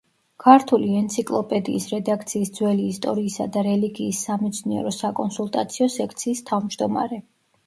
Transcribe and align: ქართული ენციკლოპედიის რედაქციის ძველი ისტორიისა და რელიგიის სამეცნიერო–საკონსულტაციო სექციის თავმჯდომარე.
ქართული 0.43 0.87
ენციკლოპედიის 1.01 1.85
რედაქციის 1.91 2.51
ძველი 2.55 2.87
ისტორიისა 2.93 3.47
და 3.57 3.63
რელიგიის 3.69 4.23
სამეცნიერო–საკონსულტაციო 4.31 5.91
სექციის 5.99 6.43
თავმჯდომარე. 6.51 7.23